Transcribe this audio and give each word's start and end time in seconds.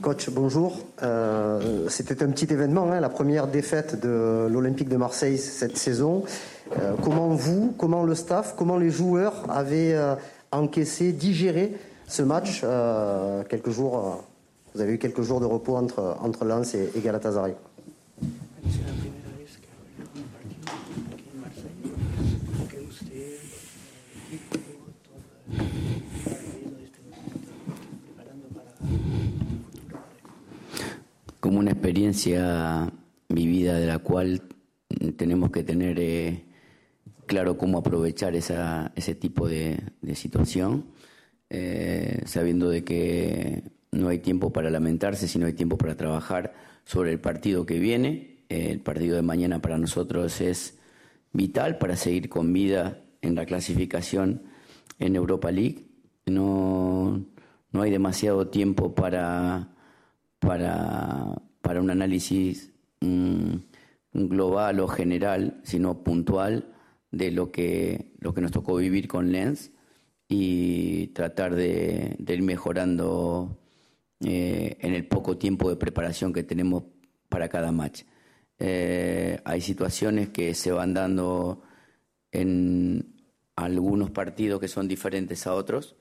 Coach, 0.00 0.30
bonjour. 0.30 0.78
Euh, 1.02 1.88
C'était 1.88 2.22
un 2.22 2.30
petit 2.30 2.50
événement, 2.52 2.90
hein, 2.90 3.00
la 3.00 3.10
première 3.10 3.46
défaite 3.46 4.00
de 4.00 4.46
l'Olympique 4.50 4.88
de 4.88 4.96
Marseille 4.96 5.36
cette 5.36 5.76
saison. 5.76 6.24
Euh, 6.78 6.94
comment 7.02 7.28
vous, 7.28 7.74
comment 7.76 8.02
le 8.04 8.14
staff, 8.14 8.54
comment 8.56 8.78
les 8.78 8.90
joueurs 8.90 9.44
avaient 9.50 9.92
euh, 9.94 10.14
encaissé, 10.52 11.12
digéré 11.12 11.74
ce 12.06 12.22
match 12.22 12.64
quelques 13.48 13.70
jours, 13.70 14.24
Vous 14.74 14.80
avez 14.80 14.94
eu 14.94 14.98
quelques 14.98 15.22
jours 15.22 15.40
de 15.40 15.46
repos 15.46 15.76
entre, 15.76 16.16
entre 16.22 16.44
Lens 16.44 16.74
et, 16.74 16.90
et 16.96 17.00
Galatasaray? 17.00 17.54
Experiencia 31.90 32.92
vivida 33.28 33.74
de 33.74 33.86
la 33.88 33.98
cual 33.98 34.42
tenemos 35.16 35.50
que 35.50 35.64
tener 35.64 35.98
eh, 35.98 36.44
claro 37.26 37.58
cómo 37.58 37.78
aprovechar 37.78 38.36
esa, 38.36 38.92
ese 38.94 39.16
tipo 39.16 39.48
de, 39.48 39.82
situación, 40.14 40.86
eh, 41.48 42.22
sabiendo 42.26 42.70
de 42.70 42.84
que 42.84 43.64
no 43.90 44.08
hay 44.08 44.20
tiempo 44.20 44.52
para 44.52 44.70
lamentarse, 44.70 45.26
sino 45.26 45.46
hay 45.46 45.54
tiempo 45.54 45.78
para 45.78 45.96
trabajar 45.96 46.54
sobre 46.84 47.10
el 47.10 47.18
partido 47.18 47.66
que 47.66 47.80
viene. 47.80 48.44
El 48.48 48.78
partido 48.78 49.16
de 49.16 49.22
mañana 49.22 49.60
para 49.60 49.76
nosotros 49.76 50.40
es 50.40 50.78
vital 51.32 51.78
para 51.78 51.96
seguir 51.96 52.28
con 52.28 52.52
vida 52.52 53.02
en 53.20 53.34
la 53.34 53.46
clasificación 53.46 54.44
en 55.00 55.16
Europa 55.16 55.50
League. 55.50 55.86
No, 56.26 57.26
no 57.72 57.82
hay 57.82 57.90
demasiado 57.90 58.46
tiempo 58.46 58.94
para, 58.94 59.74
para, 60.38 61.49
para 61.70 61.80
un 61.80 61.90
análisis 61.90 62.72
mm, 63.00 63.54
global 64.12 64.80
o 64.80 64.88
general, 64.88 65.60
sino 65.62 66.02
puntual 66.02 66.74
de 67.12 67.30
lo 67.30 67.52
que, 67.52 68.10
lo 68.18 68.34
que 68.34 68.40
nos 68.40 68.50
tocó 68.50 68.74
vivir 68.74 69.06
con 69.06 69.30
Lens 69.30 69.70
y 70.26 71.06
tratar 71.14 71.54
de, 71.54 72.16
ir 72.18 72.42
mejorando 72.42 73.56
eh, 74.18 74.78
en 74.80 74.94
el 74.94 75.06
poco 75.06 75.38
tiempo 75.38 75.70
de 75.70 75.76
preparación 75.76 76.32
que 76.32 76.42
tenemos 76.42 76.82
para 77.28 77.48
cada 77.48 77.70
match. 77.70 78.02
Eh, 78.58 79.40
hay 79.44 79.60
situaciones 79.60 80.30
que 80.30 80.54
se 80.54 80.72
van 80.72 80.92
dando 80.92 81.62
en 82.32 83.14
algunos 83.54 84.10
partidos 84.10 84.58
que 84.58 84.66
son 84.66 84.88
diferentes 84.88 85.46
a 85.46 85.54
otros 85.54 85.94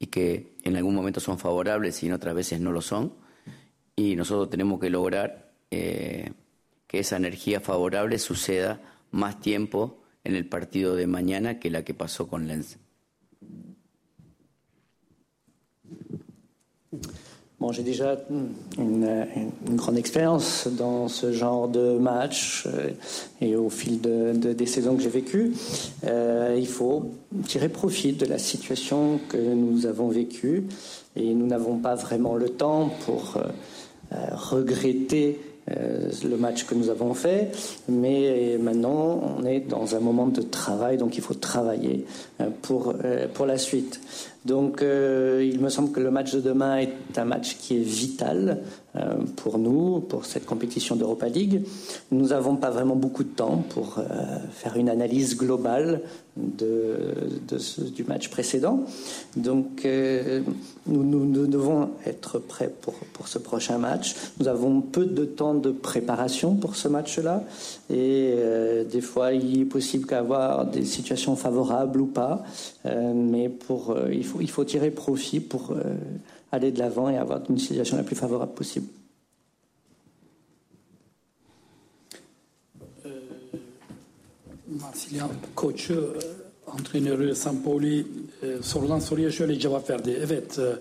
y 0.00 0.08
que 0.08 0.56
en 0.64 0.76
algún 0.76 0.96
momento 0.96 1.20
son 1.20 1.38
favorables 1.38 2.02
y 2.02 2.06
en 2.06 2.12
otras 2.14 2.34
veces 2.34 2.60
no 2.60 2.72
lo 2.72 2.82
son. 2.82 3.22
Y 3.96 4.16
nosotros 4.16 4.50
tenemos 4.50 4.80
que 4.80 4.90
lograr 4.90 5.52
eh, 5.70 6.32
que 6.86 6.98
esa 7.00 7.16
energía 7.16 7.60
favorable 7.60 8.18
suceda 8.18 8.80
más 9.10 9.40
tiempo 9.40 9.98
en 10.24 10.34
el 10.34 10.46
partido 10.46 10.94
de 10.96 11.06
mañana 11.06 11.58
que 11.60 11.70
la 11.70 11.84
que 11.84 11.94
pasó 11.94 12.26
con 12.28 12.46
Lens. 12.48 12.78
Bon, 17.60 17.70
j'ai 17.70 17.84
déjà 17.84 18.16
une, 18.76 19.06
une 19.68 19.76
grande 19.76 19.96
expérience 19.96 20.66
dans 20.66 21.06
ce 21.06 21.30
genre 21.32 21.68
de 21.68 21.96
match 21.96 22.64
euh, 22.66 22.90
et 23.40 23.54
au 23.54 23.70
fil 23.70 24.00
de, 24.00 24.32
de- 24.34 24.52
des 24.52 24.66
saisons 24.66 24.96
que 24.96 25.02
j'ai 25.02 25.08
vécues. 25.08 25.52
Euh, 26.04 26.56
il 26.58 26.66
faut 26.66 27.12
tirer 27.46 27.68
profit 27.68 28.14
de 28.14 28.26
la 28.26 28.38
situation 28.38 29.20
que 29.28 29.36
nous 29.36 29.86
avons 29.86 30.08
vécue 30.08 30.64
et 31.14 31.34
nous 31.34 31.46
n'avons 31.46 31.78
pas 31.78 31.94
vraiment 31.94 32.34
le 32.34 32.48
temps 32.48 32.90
pour 33.06 33.36
euh, 33.36 33.42
regretter 34.32 35.38
euh, 35.70 36.10
le 36.24 36.36
match 36.36 36.64
que 36.64 36.74
nous 36.74 36.90
avons 36.90 37.14
fait, 37.14 37.52
mais 37.88 38.58
maintenant 38.60 39.20
on 39.38 39.44
est 39.44 39.60
dans 39.60 39.94
un 39.94 40.00
moment 40.00 40.26
de 40.26 40.42
travail, 40.42 40.96
donc 40.96 41.16
il 41.16 41.22
faut 41.22 41.34
travailler 41.34 42.04
euh, 42.40 42.48
pour, 42.62 42.94
euh, 43.04 43.28
pour 43.32 43.46
la 43.46 43.58
suite. 43.58 44.00
Donc 44.44 44.82
euh, 44.82 45.48
il 45.48 45.60
me 45.60 45.68
semble 45.68 45.92
que 45.92 46.00
le 46.00 46.10
match 46.10 46.32
de 46.32 46.40
demain 46.40 46.78
est 46.78 47.16
un 47.16 47.24
match 47.24 47.56
qui 47.58 47.76
est 47.76 47.84
vital 47.84 48.58
euh, 48.58 48.64
pour 49.36 49.58
nous, 49.58 50.00
pour 50.00 50.26
cette 50.26 50.44
compétition 50.44 50.96
d'Europa 50.96 51.28
League. 51.28 51.62
Nous 52.10 52.28
n'avons 52.28 52.56
pas 52.56 52.70
vraiment 52.70 52.96
beaucoup 52.96 53.24
de 53.24 53.30
temps 53.30 53.64
pour 53.70 53.98
euh, 53.98 54.02
faire 54.50 54.76
une 54.76 54.90
analyse 54.90 55.36
globale 55.36 56.02
du 56.36 58.04
match 58.06 58.28
précédent. 58.28 58.80
Donc 59.36 59.84
euh, 59.84 60.42
nous, 60.86 61.46
devons 61.46 61.90
être 62.06 62.38
prêts 62.38 62.70
pour, 62.80 62.94
ce 63.28 63.38
prochain 63.38 63.78
match. 63.78 64.14
Nous 64.40 64.48
avons 64.48 64.80
peu 64.80 65.06
de 65.06 65.24
temps 65.24 65.54
de 65.54 65.70
préparation 65.70 66.54
pour 66.54 66.76
ce 66.76 66.88
match-là 66.88 67.44
et 67.90 68.34
euh, 68.36 68.84
des 68.84 69.00
fois 69.00 69.32
il 69.32 69.62
est 69.62 69.66
possible 69.66 70.06
qu'avoir 70.06 70.66
des 70.66 70.84
situations 70.84 71.36
favorables 71.36 72.00
ou 72.00 72.06
pas, 72.06 72.44
Euh, 72.86 73.12
mais 73.14 73.48
pour, 73.48 73.90
euh, 73.90 74.12
il, 74.12 74.24
faut, 74.24 74.64
tirer 74.64 74.90
profit 74.90 75.40
pour 75.40 75.70
euh, 75.70 75.94
aller 76.52 76.70
de 76.70 76.78
l'avant 76.78 77.08
et 77.08 77.16
avoir 77.16 77.40
une 77.48 77.58
situation 77.58 77.96
la 77.96 78.02
plus 78.02 78.16
favorable 78.16 78.52
possible. 78.54 78.86
Marsilya 84.80 85.28
koçu, 85.54 85.94
e, 85.94 86.70
antrenörü 86.70 87.34
Sampoli 87.34 88.06
e, 88.42 88.62
sorulan 88.62 88.98
soruya 88.98 89.30
şöyle 89.30 89.58
cevap 89.58 89.90
verdi. 89.90 90.20
Evet, 90.26 90.58
e, 90.58 90.76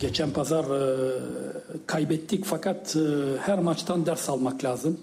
geçen 0.00 0.30
pazar 0.30 0.64
e, 0.64 1.08
kaybettik 1.86 2.44
fakat 2.44 2.96
e, 2.96 3.00
her 3.40 3.58
maçtan 3.58 4.06
ders 4.06 4.28
almak 4.28 4.64
lazım. 4.64 5.00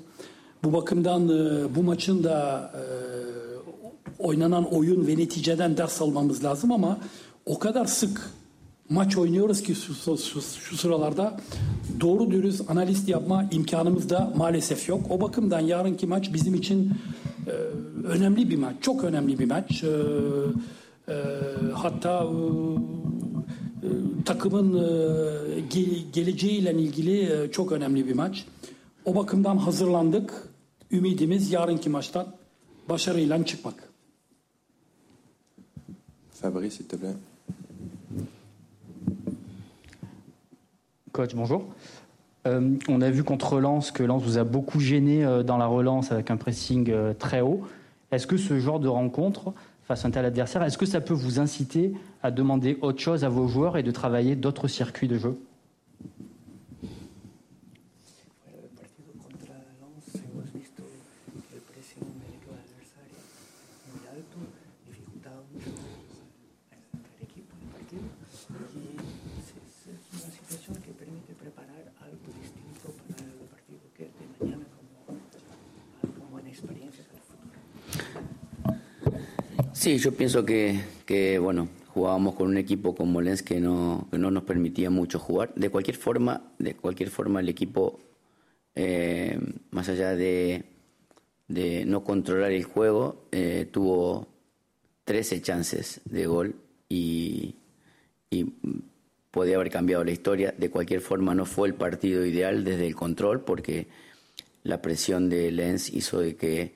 Bu 0.63 0.73
bakımdan 0.73 1.29
e, 1.29 1.75
bu 1.75 1.83
maçın 1.83 2.23
da 2.23 2.71
e, 2.75 2.83
oynanan 4.23 4.73
oyun 4.73 5.07
ve 5.07 5.17
neticeden 5.17 5.77
ders 5.77 6.01
almamız 6.01 6.43
lazım 6.43 6.71
ama 6.71 6.99
o 7.45 7.59
kadar 7.59 7.85
sık 7.85 8.31
maç 8.89 9.17
oynuyoruz 9.17 9.63
ki 9.63 9.75
şu, 9.75 9.93
şu, 10.17 10.41
şu- 10.41 10.77
sıralarda 10.77 11.39
doğru 11.99 12.31
dürüst 12.31 12.69
analist 12.69 13.09
yapma 13.09 13.47
imkanımız 13.51 14.09
da 14.09 14.33
maalesef 14.37 14.89
yok. 14.89 15.01
O 15.09 15.21
bakımdan 15.21 15.59
yarınki 15.59 16.07
maç 16.07 16.33
bizim 16.33 16.53
için 16.55 16.93
e, 17.47 17.51
önemli 18.07 18.49
bir 18.49 18.57
maç, 18.57 18.75
çok 18.81 19.03
önemli 19.03 19.39
bir 19.39 19.45
maç. 19.45 19.83
E, 19.83 19.87
e, 21.07 21.15
hatta 21.73 22.23
e, 22.23 22.29
e, 23.87 23.89
takımın 24.25 24.73
e, 24.73 24.87
ge- 25.59 26.11
geleceğiyle 26.13 26.73
ilgili 26.73 27.43
e, 27.43 27.51
çok 27.51 27.71
önemli 27.71 28.07
bir 28.07 28.13
maç. 28.13 28.45
O 29.05 29.15
bakımdan 29.15 29.57
hazırlandık. 29.57 30.49
Ümidimiz 30.91 31.51
yarınki 31.51 31.89
maçtan 31.89 32.27
başarıyla 32.89 33.45
çıkmak. 33.45 33.89
Fabrice, 36.41 36.69
s'il 36.69 36.85
te 36.87 36.97
plaît. 36.97 37.15
Bonjour. 41.35 41.65
Euh, 42.47 42.77
on 42.87 43.01
a 43.01 43.09
vu 43.09 43.25
contre 43.25 43.59
Lens 43.59 43.91
que 43.91 44.03
Lens 44.03 44.23
vous 44.23 44.37
a 44.37 44.45
beaucoup 44.45 44.79
gêné 44.79 45.25
euh, 45.25 45.43
dans 45.43 45.57
la 45.57 45.65
relance 45.65 46.13
avec 46.13 46.31
un 46.31 46.37
pressing 46.37 46.89
euh, 46.89 47.13
très 47.13 47.41
haut. 47.41 47.61
Est-ce 48.11 48.25
que 48.25 48.37
ce 48.37 48.57
genre 48.57 48.79
de 48.79 48.87
rencontre 48.87 49.53
face 49.83 50.05
à 50.05 50.07
un 50.07 50.11
tel 50.11 50.23
adversaire, 50.23 50.63
est-ce 50.63 50.77
que 50.77 50.85
ça 50.85 51.01
peut 51.01 51.13
vous 51.13 51.41
inciter 51.41 51.93
à 52.23 52.31
demander 52.31 52.77
autre 52.81 52.99
chose 53.01 53.25
à 53.25 53.29
vos 53.29 53.47
joueurs 53.47 53.75
et 53.75 53.83
de 53.83 53.91
travailler 53.91 54.37
d'autres 54.37 54.69
circuits 54.69 55.09
de 55.09 55.17
jeu? 55.17 55.37
Sí, 79.79 79.97
yo 79.97 80.11
pienso 80.11 80.43
que, 80.43 80.77
que, 81.05 81.39
bueno, 81.39 81.69
jugábamos 81.87 82.35
con 82.35 82.49
un 82.49 82.57
equipo 82.57 82.93
como 82.93 83.21
Lens 83.21 83.41
que 83.41 83.61
no, 83.61 84.09
que 84.11 84.17
no 84.17 84.29
nos 84.29 84.43
permitía 84.43 84.89
mucho 84.89 85.19
jugar. 85.19 85.53
De 85.55 85.69
cualquier 85.69 85.95
forma, 85.95 86.51
de 86.57 86.75
cualquier 86.75 87.09
forma 87.09 87.39
el 87.39 87.47
equipo, 87.47 87.97
eh, 88.75 89.39
más 89.71 89.87
allá 89.87 90.17
de, 90.17 90.65
de 91.47 91.85
no 91.85 92.03
controlar 92.03 92.51
el 92.51 92.65
juego, 92.65 93.25
eh, 93.31 93.69
tuvo 93.71 94.27
13 95.05 95.41
chances 95.41 96.01
de 96.03 96.25
gol 96.25 96.55
y, 96.89 97.55
y 98.29 98.47
podía 99.31 99.55
haber 99.55 99.69
cambiado 99.69 100.03
la 100.03 100.11
historia. 100.11 100.53
De 100.57 100.69
cualquier 100.69 100.99
forma 100.99 101.33
no 101.35 101.45
fue 101.45 101.69
el 101.69 101.73
partido 101.73 102.25
ideal 102.25 102.65
desde 102.65 102.85
el 102.85 102.95
control 102.95 103.45
porque 103.45 103.87
la 104.63 104.81
presión 104.81 105.29
de 105.29 105.53
Lens 105.53 105.89
hizo 105.93 106.19
de 106.19 106.35
que 106.35 106.73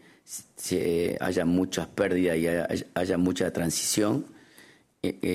haya 1.20 1.46
muchas 1.46 1.88
pérdidas 1.88 2.38
y 2.38 2.48
haya, 2.94 3.18
mucha 3.18 3.52
transición 3.52 4.26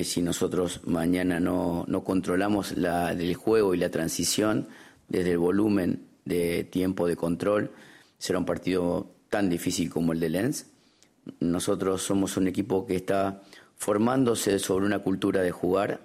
si 0.03 0.23
nosotros 0.23 0.81
mañana 0.85 1.41
no, 1.41 1.85
no 1.89 2.03
controlamos 2.03 2.77
la, 2.77 3.13
el 3.13 3.35
juego 3.35 3.75
y 3.75 3.79
la 3.79 3.91
transición 3.91 4.69
desde 5.09 5.33
el 5.33 5.39
volumen 5.39 6.09
de 6.25 6.65
tiempo 6.65 7.07
de 7.07 7.17
control, 7.17 7.73
será 8.19 8.39
un 8.39 8.45
partido 8.45 9.11
tan 9.31 9.49
difícil 9.49 9.91
como 9.91 10.13
el 10.13 10.21
de 10.21 10.29
Lens. 10.29 10.67
Nosotros 11.41 12.03
somos 12.03 12.37
un 12.37 12.47
equipo 12.49 12.87
que 12.87 12.97
está 12.97 13.43
formándose 13.77 14.59
sobre 14.59 14.87
una 14.87 15.01
cultura 15.01 15.43
de 15.43 15.51
jugar 15.51 16.01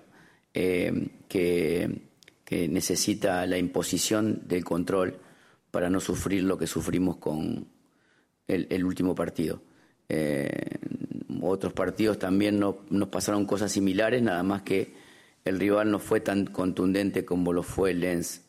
eh, 0.54 1.10
que, 1.28 2.02
que, 2.46 2.68
necesita 2.68 3.46
la 3.48 3.58
imposición 3.58 4.44
del 4.48 4.64
control 4.64 5.18
para 5.72 5.90
no 5.90 6.00
sufrir 6.00 6.44
lo 6.44 6.58
que 6.58 6.68
sufrimos 6.68 7.18
con 7.18 7.68
el, 8.48 8.68
el 8.69 8.86
último 8.86 9.16
partido. 9.16 9.62
Eh, 10.10 10.50
otros 11.42 11.74
partidos 11.74 12.19
también 12.19 12.60
no, 12.60 12.80
nos 12.90 13.10
pasaron 13.10 13.45
cosas 13.45 13.72
similares, 13.72 14.22
nada 14.22 14.44
más 14.44 14.62
que 14.62 14.94
el 15.45 15.60
rival 15.60 15.92
no 15.92 16.00
fue 16.00 16.22
tan 16.22 16.45
contundente 16.45 17.25
como 17.25 17.51
lo 17.51 17.63
fue 17.63 17.94
Lens 17.94 18.45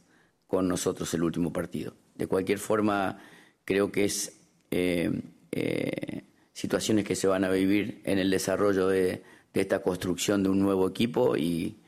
con 0.46 0.68
nosotros 0.68 1.12
el 1.14 1.24
último 1.24 1.52
partido. 1.52 1.94
De 2.14 2.26
cualquier 2.26 2.58
forma, 2.58 3.18
creo 3.64 3.90
que 3.90 4.04
es 4.04 4.40
eh, 4.70 5.10
eh, 5.50 6.24
situaciones 6.52 7.04
que 7.04 7.16
se 7.16 7.26
van 7.26 7.44
a 7.44 7.50
vivir 7.50 8.00
en 8.04 8.18
el 8.18 8.30
desarrollo 8.30 8.86
de, 8.86 9.22
de 9.52 9.60
esta 9.60 9.80
construcción 9.80 10.42
de 10.42 10.50
un 10.50 10.60
nuevo 10.60 10.88
equipo 10.88 11.36
y 11.36 11.78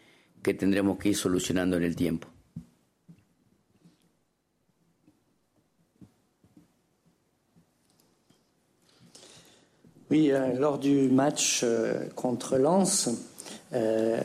que 0.43 0.55
tendremos 0.55 0.99
que 0.99 1.11
ir 1.11 1.17
solucionando 1.17 1.77
en 1.77 1.85
el 1.85 1.95
tiempo. 1.95 2.29
Oui, 10.09 10.31
euh, 10.31 10.53
lors 10.57 10.79
du 10.79 11.09
match 11.09 11.63
euh, 11.65 11.95
contre 12.15 12.59
Lens, 12.59 13.11
euh, 13.75 14.21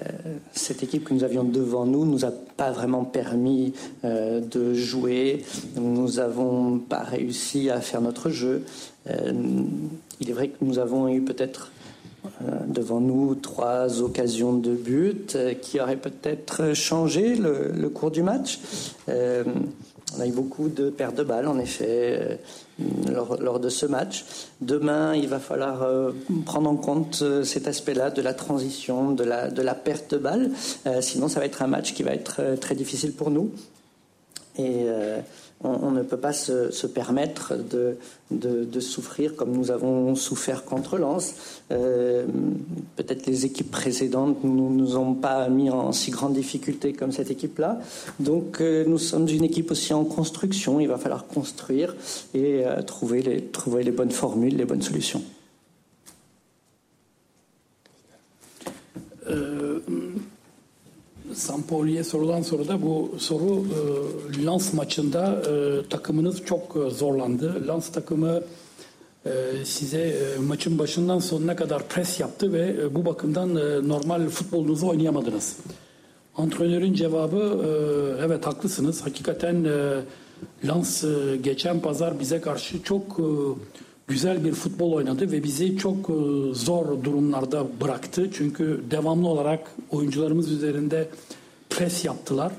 cette 0.53 0.83
équipe 0.83 1.05
que 1.05 1.13
nous 1.13 1.23
avions 1.23 1.43
devant 1.43 1.87
nous 1.87 2.05
nous 2.05 2.23
a 2.23 2.31
pas 2.55 2.69
vraiment 2.69 3.03
permis 3.03 3.73
de 4.03 4.73
jouer. 4.75 5.43
Nous 5.75 6.13
n'avons 6.13 6.77
pas 6.77 7.01
réussi 7.01 7.71
à 7.71 7.81
faire 7.81 8.01
notre 8.01 8.29
jeu. 8.29 8.63
Il 9.07 10.29
est 10.29 10.33
vrai 10.33 10.49
que 10.49 10.63
nous 10.63 10.77
avons 10.77 11.07
eu 11.07 11.21
peut-être 11.21 11.71
devant 12.67 12.99
nous 12.99 13.33
trois 13.33 14.01
occasions 14.01 14.53
de 14.53 14.75
but 14.75 15.35
qui 15.61 15.79
auraient 15.79 15.95
peut-être 15.95 16.73
changé 16.75 17.35
le, 17.35 17.89
cours 17.89 18.11
du 18.11 18.21
match. 18.21 18.59
On 20.17 20.21
a 20.21 20.27
eu 20.27 20.31
beaucoup 20.31 20.67
de 20.67 20.89
pertes 20.89 21.15
de 21.15 21.23
balles, 21.23 21.47
en 21.47 21.57
effet, 21.57 22.39
euh, 22.81 23.35
lors, 23.39 23.59
de 23.59 23.69
ce 23.69 23.85
match. 23.85 24.25
Demain, 24.59 25.15
il 25.15 25.27
va 25.27 25.39
falloir 25.39 25.83
euh, 25.83 26.11
prendre 26.45 26.69
en 26.69 26.75
compte 26.75 27.19
euh, 27.21 27.43
cet 27.43 27.67
aspect-là 27.67 28.09
de 28.09 28.21
la 28.21 28.33
transition, 28.33 29.11
de 29.11 29.23
la, 29.23 29.75
perte 29.75 30.11
de 30.11 30.17
balles. 30.17 30.51
Sinon, 30.99 31.27
ça 31.27 31.39
va 31.39 31.45
être 31.45 31.61
un 31.61 31.67
match 31.67 31.93
qui 31.93 32.03
va 32.03 32.11
être 32.11 32.55
très 32.59 32.75
difficile 32.75 33.13
pour 33.13 33.31
nous. 33.31 33.51
Et 34.57 34.85
on, 35.63 35.91
ne 35.91 36.01
peut 36.01 36.17
pas 36.17 36.33
se, 36.33 36.87
permettre 36.87 37.53
de, 37.57 38.79
souffrir 38.79 39.35
comme 39.35 39.51
nous 39.51 39.71
avons 39.71 40.15
souffert 40.15 40.65
contre 40.65 40.97
Lens. 40.97 41.35
Euh, 41.71 42.25
Peut-être 42.95 43.25
les 43.25 43.45
équipes 43.45 43.71
précédentes 43.71 44.43
ne 44.43 44.49
nous, 44.49 44.73
nous, 44.73 44.97
ont 44.97 45.13
pas 45.13 45.49
mis 45.49 45.69
en 45.69 45.91
si 45.91 46.11
grande 46.11 46.33
difficulté 46.33 46.93
comme 46.93 47.11
cette 47.11 47.31
équipe-là. 47.31 47.79
Donc 48.19 48.61
euh, 48.61 48.83
nous 48.85 48.97
sommes 48.97 49.27
une 49.27 49.43
équipe 49.43 49.71
aussi 49.71 49.93
en 49.93 50.03
construction. 50.03 50.79
Il 50.79 50.87
va 50.87 50.97
falloir 50.97 51.25
construire 51.27 51.95
et 52.33 52.65
euh, 52.65 52.81
trouver 52.81 53.21
les 53.21 53.91
bonnes 53.91 54.11
formules, 54.11 54.55
les 54.55 54.65
bonnes 54.65 54.81
solutions. 54.81 55.23
Sampoli'ye 61.41 62.03
sorulan 62.03 62.41
soruda 62.41 62.81
bu 62.81 63.15
soru 63.17 63.65
e, 63.65 64.45
Lens 64.45 64.73
maçında 64.73 65.41
e, 65.49 65.89
takımınız 65.89 66.45
çok 66.45 66.75
e, 66.75 66.89
zorlandı. 66.89 67.67
Lens 67.67 67.91
takımı 67.91 68.41
e, 69.25 69.31
size 69.65 70.01
e, 70.01 70.37
maçın 70.47 70.79
başından 70.79 71.19
sonuna 71.19 71.55
kadar 71.55 71.87
pres 71.87 72.19
yaptı 72.19 72.53
ve 72.53 72.75
e, 72.81 72.95
bu 72.95 73.05
bakımdan 73.05 73.55
e, 73.55 73.87
normal 73.87 74.29
futbolunuzu 74.29 74.87
oynayamadınız. 74.87 75.57
Antrenörün 76.37 76.93
cevabı 76.93 77.37
e, 77.37 78.25
evet 78.25 78.47
haklısınız. 78.47 79.01
Hakikaten 79.01 79.63
e, 79.63 79.99
Lens 80.67 81.03
e, 81.03 81.37
geçen 81.43 81.79
pazar 81.79 82.19
bize 82.19 82.41
karşı 82.41 82.83
çok 82.83 83.19
e, 83.19 83.25
güzel 84.11 84.45
bir 84.45 84.51
futbol 84.53 84.91
oynadı 84.91 85.31
ve 85.31 85.43
bizi 85.43 85.77
çok 85.77 86.09
e, 86.09 86.13
zor 86.53 87.03
durumlarda 87.03 87.67
bıraktı. 87.81 88.29
Çünkü 88.33 88.83
devamlı 88.91 89.27
olarak 89.27 89.71
oyuncularımız 89.89 90.51
üzerinde 90.51 91.09
pres 91.69 92.05
yaptılar 92.05 92.51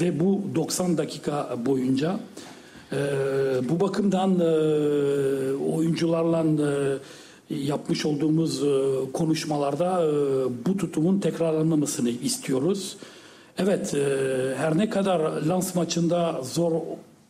ve 0.00 0.20
bu 0.20 0.42
90 0.54 0.98
dakika 0.98 1.56
boyunca 1.66 2.20
e, 2.92 2.96
bu 3.68 3.80
bakımdan 3.80 4.40
e, 4.40 4.44
oyuncularla 5.52 6.44
yapmış 7.50 8.06
olduğumuz 8.06 8.62
konuşmalarda 9.12 10.10
bu 10.66 10.76
tutumun 10.76 11.20
tekrarlanmamasını 11.20 12.10
istiyoruz. 12.10 12.96
Evet, 13.58 13.94
her 14.56 14.78
ne 14.78 14.90
kadar 14.90 15.42
Lens 15.48 15.74
maçında 15.74 16.40
zor 16.42 16.72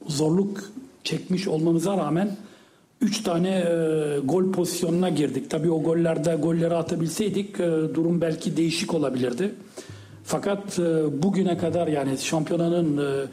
zorluk 0.06 0.64
çekmiş 1.04 1.48
olmamıza 1.48 1.96
rağmen 1.96 2.36
3 3.00 3.22
tane 3.22 3.48
e, 3.48 4.18
gol 4.24 4.52
pozisyonuna 4.52 5.08
girdik. 5.08 5.50
Tabii 5.50 5.70
o 5.70 5.82
gollerde 5.82 6.34
golleri 6.34 6.74
atabilseydik 6.74 7.60
e, 7.60 7.64
durum 7.94 8.20
belki 8.20 8.56
değişik 8.56 8.94
olabilirdi. 8.94 9.54
Fakat 10.24 10.78
e, 10.78 11.22
bugüne 11.22 11.58
kadar 11.58 11.88
yani 11.88 12.18
şampiyonanın 12.18 12.98
e, 12.98 13.26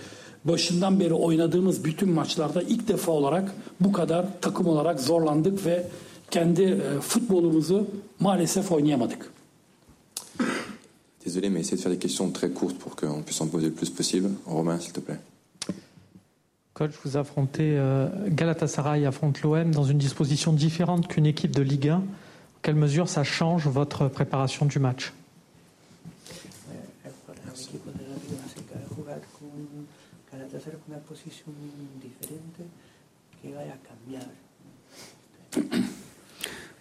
başından 0.45 0.99
beri 0.99 1.13
oynadığımız 1.13 1.85
bütün 1.85 2.09
maçlarda 2.09 2.61
ilk 2.61 2.87
defa 2.87 3.11
olarak 3.11 3.55
bu 3.79 3.91
kadar 3.91 4.25
takım 4.41 4.67
olarak 4.67 4.99
zorlandık 4.99 5.65
ve 5.65 5.87
kendi 6.31 6.61
e, 6.61 6.99
futbolumuzu 6.99 7.87
maalesef 8.19 8.71
oynayamadık. 8.71 9.33
Désolé, 11.25 11.49
mais 11.49 11.61
essayez 11.61 11.77
de 11.77 11.83
faire 11.83 11.91
des 11.91 11.99
questions 11.99 12.33
très 12.33 12.53
courtes 12.53 12.77
pour 12.79 12.95
qu'on 12.97 13.23
puisse 13.23 13.41
en 13.41 13.47
poser 13.47 13.67
le 13.67 13.73
plus 13.73 13.89
possible. 13.89 14.29
Romain, 14.45 14.77
s'il 14.79 14.91
te 14.91 14.99
plaît. 14.99 15.32
Coach, 16.73 16.93
vous 17.03 17.17
affrontez 17.17 17.77
euh, 17.77 18.07
Galatasaray 18.29 19.05
affronte 19.05 19.43
l'OM 19.43 19.69
dans 19.69 19.83
une 19.83 19.99
disposition 19.99 20.53
différente 20.53 21.07
qu'une 21.07 21.27
équipe 21.27 21.51
de 21.51 21.61
Ligue 21.61 21.89
1. 21.89 21.95
En 21.97 22.03
quelle 22.63 22.73
mesure 22.73 23.07
ça 23.07 23.23
change 23.23 23.67
votre 23.67 24.07
préparation 24.07 24.65
du 24.65 24.79
match? 24.79 25.13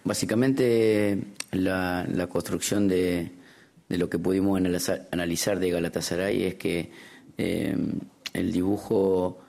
Básicamente 0.03 1.17
la, 1.51 2.05
la 2.07 2.27
construcción 2.27 2.87
de, 2.87 3.27
de, 3.89 3.97
lo 3.97 4.09
que 4.09 4.17
pudimos 4.17 4.59
analizar, 5.11 5.59
de 5.59 5.69
Galatasaray 5.69 6.43
es 6.43 6.55
que 6.55 6.89
eh, 7.37 7.75
el 8.33 8.51
dibujo 8.51 9.42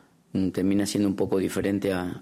termina 0.53 0.85
siendo 0.85 1.09
un 1.09 1.15
poco 1.17 1.39
diferente 1.39 1.93
a, 1.93 2.21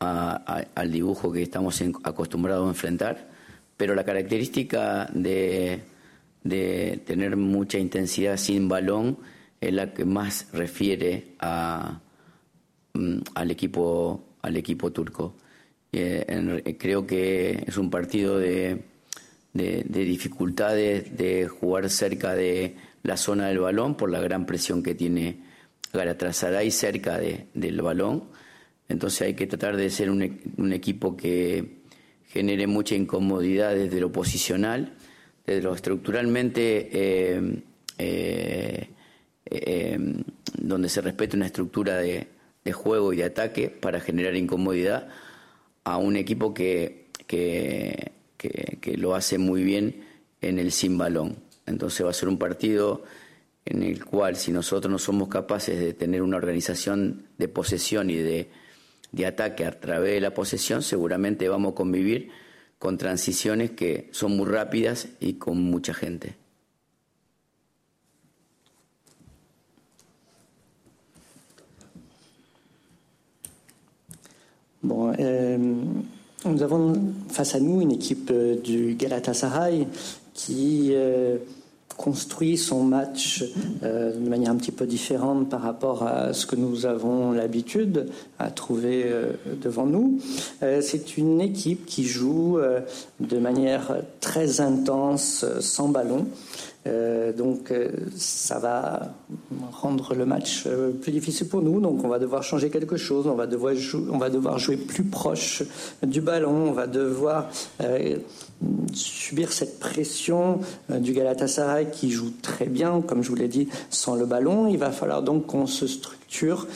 al 0.00 0.92
dibujo 0.92 1.32
que 1.32 1.42
estamos 1.42 1.82
acostumbrados 2.02 2.66
a 2.66 2.70
enfrentar, 2.70 3.28
pero 3.76 3.94
la 3.94 4.04
característica 4.04 5.08
de, 5.12 5.80
tener 6.42 7.36
mucha 7.36 7.78
intensidad 7.78 8.36
sin 8.36 8.68
balón 8.68 9.18
es 9.60 9.72
la 9.72 9.94
que 9.94 10.04
más 10.04 10.48
refiere 10.52 11.34
a, 11.38 12.00
mm, 12.92 13.18
al, 13.34 13.50
equipo, 13.50 14.24
al 14.42 14.56
equipo 14.56 14.92
turco. 14.92 15.36
Eh, 15.90 16.76
creo 16.78 17.06
que 17.06 17.64
es 17.66 17.78
un 17.78 17.88
partido 17.88 18.38
de, 18.38 18.82
de 19.54 19.84
dificultades 20.04 21.16
de 21.16 21.48
jugar 21.48 21.88
cerca 21.88 22.34
de 22.34 22.76
la 23.02 23.16
zona 23.16 23.48
del 23.48 23.60
balón 23.60 23.96
por 23.96 24.10
la 24.10 24.20
gran 24.20 24.44
presión 24.44 24.82
que 24.82 24.94
tiene 24.94 25.53
Galatasaray 25.94 26.70
cerca 26.70 27.18
de, 27.18 27.46
del 27.54 27.80
balón. 27.80 28.24
Entonces 28.88 29.22
hay 29.22 29.34
que 29.34 29.46
tratar 29.46 29.76
de 29.76 29.88
ser 29.90 30.10
un, 30.10 30.40
un, 30.56 30.72
equipo 30.72 31.16
que 31.16 31.78
genere 32.26 32.66
mucha 32.66 32.94
incomodidad 32.94 33.74
desde 33.74 34.00
lo 34.00 34.12
posicional, 34.12 34.94
desde 35.46 35.62
lo 35.62 35.74
estructuralmente, 35.74 36.90
eh, 36.92 37.62
eh, 37.98 38.88
eh, 39.46 39.98
donde 40.58 40.88
se 40.88 41.00
respete 41.00 41.36
una 41.36 41.46
estructura 41.46 41.96
de, 41.96 42.28
juego 42.72 43.12
y 43.12 43.18
de 43.18 43.24
ataque 43.24 43.68
para 43.68 44.00
generar 44.00 44.34
incomodidad 44.36 45.08
a 45.84 45.98
un 45.98 46.16
equipo 46.16 46.54
que, 46.54 47.08
que, 47.26 48.12
que 48.38 48.96
lo 48.96 49.14
hace 49.14 49.36
muy 49.36 49.62
bien 49.62 50.02
en 50.40 50.58
el 50.58 50.72
sin 50.72 50.96
balón. 50.96 51.36
Entonces 51.66 52.04
va 52.06 52.10
a 52.10 52.14
ser 52.14 52.28
un 52.28 52.38
partido 52.38 53.04
en 53.66 53.82
el 53.82 54.04
cual 54.04 54.36
si 54.36 54.52
nosotros 54.52 54.90
no 54.90 54.98
somos 54.98 55.28
capaces 55.28 55.78
de 55.78 55.94
tener 55.94 56.22
una 56.22 56.36
organización 56.36 57.26
de 57.38 57.48
posesión 57.48 58.10
y 58.10 58.16
de, 58.16 58.50
de 59.12 59.26
ataque 59.26 59.64
a 59.64 59.80
través 59.80 60.14
de 60.14 60.20
la 60.20 60.34
posesión, 60.34 60.82
seguramente 60.82 61.48
vamos 61.48 61.72
a 61.72 61.74
convivir 61.74 62.30
con 62.78 62.98
transiciones 62.98 63.70
que 63.70 64.08
son 64.12 64.36
muy 64.36 64.46
rápidas 64.46 65.08
y 65.20 65.34
con 65.34 65.62
mucha 65.62 65.94
gente. 65.94 66.36
Bon, 74.82 75.14
euh, 75.18 75.56
nous 76.44 76.62
avons 76.62 76.92
face 77.30 77.54
à 77.54 77.60
nous 77.60 77.80
une 77.80 77.92
équipe 77.92 78.30
euh, 78.30 78.60
du 78.60 78.96
Galatasaray 78.96 79.88
qui 80.34 80.90
euh, 80.92 81.38
construit 81.96 82.56
son 82.56 82.82
match 82.82 83.44
euh, 83.82 84.12
de 84.12 84.28
manière 84.28 84.50
un 84.50 84.56
petit 84.56 84.72
peu 84.72 84.86
différente 84.86 85.48
par 85.48 85.62
rapport 85.62 86.02
à 86.02 86.32
ce 86.32 86.46
que 86.46 86.56
nous 86.56 86.86
avons 86.86 87.32
l'habitude 87.32 88.08
à 88.38 88.50
trouver 88.50 89.04
euh, 89.06 89.32
devant 89.62 89.86
nous. 89.86 90.18
Euh, 90.62 90.80
C'est 90.82 91.16
une 91.16 91.40
équipe 91.40 91.86
qui 91.86 92.04
joue 92.04 92.58
de 93.20 93.38
manière 93.38 93.96
très 94.20 94.60
intense 94.60 95.44
sans 95.60 95.88
ballon. 95.88 96.26
Euh, 96.86 97.32
donc 97.32 97.70
euh, 97.70 97.88
ça 98.14 98.58
va 98.58 99.14
rendre 99.72 100.14
le 100.14 100.26
match 100.26 100.64
euh, 100.66 100.90
plus 100.90 101.12
difficile 101.12 101.48
pour 101.48 101.62
nous. 101.62 101.80
Donc 101.80 102.04
on 102.04 102.08
va 102.08 102.18
devoir 102.18 102.42
changer 102.42 102.68
quelque 102.70 102.96
chose. 102.96 103.26
On 103.26 103.34
va 103.34 103.46
devoir, 103.46 104.58
jouer 104.58 104.76
plus 104.76 105.04
proche 105.04 105.62
du 106.02 106.20
ballon. 106.20 106.68
On 106.68 106.72
va 106.72 106.86
devoir 106.86 107.48
subir 108.92 109.52
cette 109.52 109.78
pression 109.78 110.60
du 110.88 111.12
Galatasaray 111.12 111.88
qui 111.90 112.10
joue 112.10 112.32
très 112.42 112.66
bien, 112.66 113.00
comme 113.00 113.22
je 113.22 113.28
vous 113.28 113.34
l'ai 113.34 113.48
dit, 113.48 113.68
sans 113.90 114.14
le 114.14 114.26
ballon. 114.26 114.66
Il 114.68 114.78
va 114.78 114.90
falloir 114.90 115.22
donc 115.22 115.46
qu'on 115.46 115.66
se 115.66 115.86
structure 115.86 116.66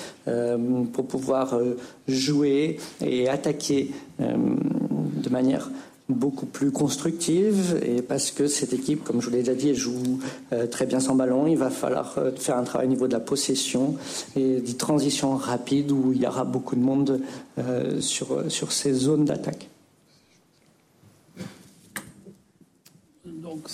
pour 0.92 1.06
pouvoir 1.06 1.58
jouer 2.06 2.78
et 3.00 3.28
attaquer 3.28 3.90
de 4.18 5.30
manière 5.30 5.70
beaucoup 6.08 6.46
plus 6.46 6.70
constructive 6.70 7.78
et 7.84 8.00
parce 8.00 8.30
que 8.30 8.46
cette 8.46 8.72
équipe, 8.72 9.04
comme 9.04 9.20
je 9.20 9.26
vous 9.26 9.32
l'ai 9.32 9.40
déjà 9.40 9.54
dit, 9.54 9.74
joue 9.74 10.20
euh, 10.52 10.66
très 10.66 10.86
bien 10.86 11.00
sans 11.00 11.14
ballon. 11.14 11.46
Il 11.46 11.58
va 11.58 11.70
falloir 11.70 12.16
euh, 12.18 12.30
faire 12.32 12.56
un 12.56 12.64
travail 12.64 12.86
au 12.86 12.90
niveau 12.90 13.06
de 13.08 13.12
la 13.12 13.20
possession 13.20 13.96
et 14.34 14.60
des 14.60 14.74
transitions 14.74 15.36
rapides 15.36 15.92
où 15.92 16.12
il 16.14 16.22
y 16.22 16.26
aura 16.26 16.44
beaucoup 16.44 16.76
de 16.76 16.80
monde 16.80 17.20
euh, 17.58 18.00
sur, 18.00 18.50
sur 18.50 18.72
ces 18.72 18.92
zones 18.92 19.26
d'attaque. 19.26 19.68
Donc? 23.26 23.68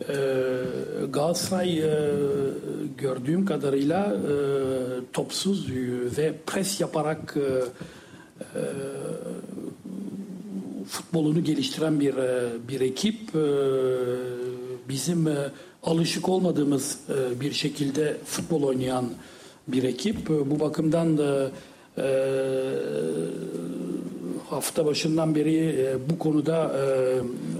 E, 0.00 0.14
Galatasaray 1.12 1.78
e, 1.78 2.10
gördüğüm 2.98 3.46
kadarıyla 3.46 4.14
e, 4.14 4.34
topsuz 5.12 5.70
ve 6.18 6.34
pres 6.46 6.80
yaparak 6.80 7.36
e, 7.36 7.40
e, 8.58 8.62
futbolunu 10.88 11.44
geliştiren 11.44 12.00
bir 12.00 12.14
e, 12.14 12.48
bir 12.68 12.80
ekip. 12.80 13.34
E, 13.34 13.44
bizim 14.88 15.28
e, 15.28 15.50
alışık 15.82 16.28
olmadığımız 16.28 16.98
e, 17.08 17.40
bir 17.40 17.52
şekilde 17.52 18.16
futbol 18.24 18.62
oynayan 18.62 19.10
bir 19.68 19.82
ekip. 19.82 20.30
E, 20.30 20.50
Bu 20.50 20.60
bakımdan 20.60 21.18
da 21.18 21.50
e, 21.98 22.06
hafta 24.54 24.86
başından 24.86 25.34
beri 25.34 25.56
e, 25.56 26.10
bu 26.10 26.18
konuda 26.18 26.72
e, 26.78 26.86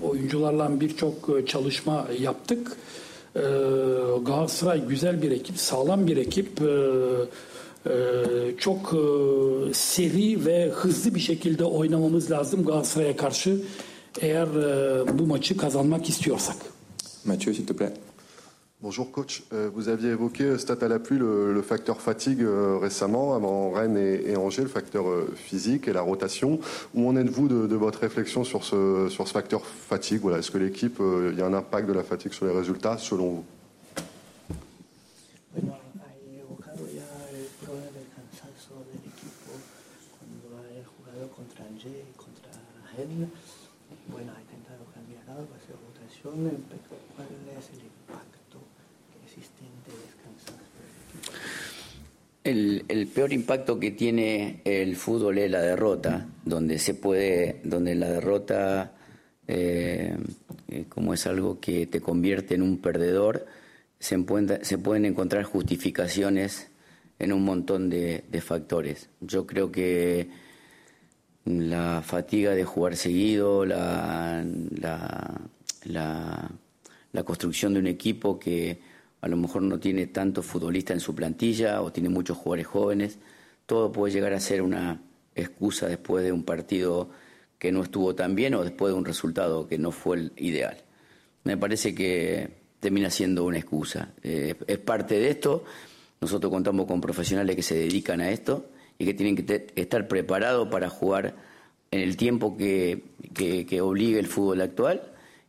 oyuncularla 0.06 0.80
birçok 0.80 1.30
e, 1.38 1.46
çalışma 1.46 2.08
yaptık. 2.20 2.76
E, 3.36 3.40
Galatasaray 4.22 4.86
güzel 4.88 5.22
bir 5.22 5.30
ekip, 5.30 5.58
sağlam 5.58 6.06
bir 6.06 6.16
ekip. 6.16 6.62
E, 6.62 6.70
e, 7.86 7.94
çok 8.58 8.94
e, 8.94 9.74
seri 9.74 10.46
ve 10.46 10.68
hızlı 10.68 11.14
bir 11.14 11.20
şekilde 11.20 11.64
oynamamız 11.64 12.30
lazım 12.30 12.64
Galatasaray'a 12.64 13.16
karşı 13.16 13.60
eğer 14.20 14.46
e, 14.46 15.18
bu 15.18 15.26
maçı 15.26 15.56
kazanmak 15.56 16.08
istiyorsak. 16.08 16.56
Mathieu, 17.24 17.54
s'il 17.54 17.66
te 17.66 17.74
plaît. 17.74 18.03
Bonjour 18.84 19.10
coach, 19.10 19.42
Euh, 19.54 19.70
vous 19.72 19.88
aviez 19.88 20.10
évoqué 20.10 20.44
euh, 20.44 20.58
Stade 20.58 20.82
à 20.82 20.88
la 20.88 20.98
le, 20.98 21.62
facteur 21.62 22.02
fatigue 22.02 22.42
euh, 22.42 22.76
récemment 22.76 23.34
avant 23.34 23.70
Rennes 23.70 23.96
et, 23.96 24.36
Angers, 24.36 24.60
le 24.60 24.68
facteur 24.68 25.08
euh, 25.08 25.32
physique 25.34 25.88
et 25.88 25.94
la 25.94 26.02
rotation. 26.02 26.60
Où 26.92 27.08
en 27.08 27.16
êtes-vous 27.16 27.48
de, 27.48 27.76
votre 27.76 28.00
réflexion 28.00 28.44
sur 28.44 28.62
ce, 28.62 29.08
facteur 29.24 29.64
fatigue 29.64 30.20
voilà, 30.20 30.36
Est-ce 30.36 30.50
que 30.50 30.58
l'équipe, 30.58 31.00
euh, 31.00 31.30
il 31.32 31.38
y 31.38 31.40
a 31.40 31.46
un 31.46 31.54
impact 31.54 31.88
de 31.88 31.94
la 31.94 32.02
fatigue 32.02 32.34
sur 32.34 32.44
les 32.44 32.52
résultats 32.52 32.98
selon 32.98 33.30
vous 33.30 33.44
Bueno, 35.54 35.72
ha 35.72 36.12
evocado 36.36 36.84
ya 36.84 37.08
el 37.32 37.48
problema 37.64 37.88
del 37.96 38.08
cansancio 38.12 38.84
del 38.92 39.00
equipo 39.00 39.52
cuando 40.12 40.60
ha 40.60 40.84
jugado 40.92 41.32
contra 41.32 41.64
Angers 41.64 42.04
y 42.04 42.16
contra 42.20 42.52
Rennes. 42.92 43.32
Bueno, 44.12 44.30
ha 44.36 44.40
intentado 44.44 44.84
cambiar 44.92 45.24
algo, 45.30 45.48
hacer 45.56 45.72
rotación, 45.72 46.52
pero 46.68 47.00
¿cuál 47.16 47.28
es 47.56 47.70
el 47.72 47.93
El, 52.44 53.08
peor 53.14 53.32
impacto 53.32 53.80
que 53.80 53.90
tiene 53.90 54.60
el 54.64 54.96
fútbol 54.96 55.38
es 55.38 55.50
la 55.50 55.62
derrota, 55.62 56.26
donde 56.44 56.78
se 56.78 56.92
puede, 56.92 57.60
donde 57.64 57.94
la 57.94 58.10
derrota, 58.10 58.92
eh, 59.48 60.14
eh, 60.68 60.84
como 60.90 61.14
es 61.14 61.26
algo 61.26 61.58
que 61.58 61.86
te 61.86 62.00
convierte 62.02 62.54
en 62.54 62.60
un 62.62 62.78
perdedor, 62.82 63.46
se 63.98 64.18
pueden 64.18 65.06
encontrar 65.06 65.44
justificaciones 65.44 66.68
en 67.18 67.32
un 67.32 67.44
montón 67.44 67.88
de, 67.88 68.24
de 68.30 68.40
factores. 68.42 69.08
Yo 69.22 69.46
creo 69.46 69.72
que 69.72 70.28
la 71.46 72.02
fatiga 72.04 72.50
de 72.54 72.64
jugar 72.64 72.96
seguido, 72.96 73.64
la, 73.64 74.44
la, 74.78 75.40
la- 75.84 76.50
la 77.12 77.22
construcción 77.22 77.72
de 77.74 77.78
un 77.78 77.86
equipo 77.86 78.40
que 78.40 78.80
a 79.24 79.28
lo 79.28 79.38
mejor 79.38 79.62
no 79.62 79.80
tiene 79.80 80.06
tantos 80.08 80.44
futbolistas 80.44 80.96
en 80.96 81.00
su 81.00 81.14
plantilla 81.14 81.80
o 81.80 81.90
tiene 81.90 82.10
muchos 82.10 82.36
jugadores 82.36 82.66
jóvenes, 82.66 83.18
todo 83.64 83.90
puede 83.90 84.12
llegar 84.12 84.34
a 84.34 84.38
ser 84.38 84.60
una 84.60 85.00
excusa 85.34 85.88
después 85.88 86.22
de 86.22 86.30
un 86.30 86.44
partido 86.44 87.08
que 87.58 87.72
no 87.72 87.82
estuvo 87.82 88.14
tan 88.14 88.34
bien 88.34 88.54
o 88.54 88.62
después 88.62 88.92
de 88.92 88.98
un 88.98 89.06
resultado 89.06 89.66
que 89.66 89.78
no 89.78 89.92
fue 89.92 90.18
el 90.18 90.32
ideal. 90.36 90.76
Me 91.44 91.56
parece 91.56 91.94
que 91.94 92.50
termina 92.80 93.08
siendo 93.08 93.44
una 93.44 93.56
excusa. 93.56 94.12
Eh, 94.22 94.56
es 94.66 94.78
parte 94.78 95.18
de 95.18 95.30
esto. 95.30 95.64
Nosotros 96.20 96.52
contamos 96.52 96.84
con 96.84 97.00
profesionales 97.00 97.56
que 97.56 97.62
se 97.62 97.76
dedican 97.76 98.20
a 98.20 98.28
esto 98.28 98.66
y 98.98 99.06
que 99.06 99.14
tienen 99.14 99.36
que 99.36 99.68
estar 99.74 100.06
preparados 100.06 100.68
para 100.68 100.90
jugar 100.90 101.34
en 101.90 102.00
el 102.00 102.18
tiempo 102.18 102.58
que, 102.58 103.04
que, 103.32 103.64
que 103.64 103.80
obligue 103.80 104.18
el 104.18 104.26
fútbol 104.26 104.60
actual 104.60 105.00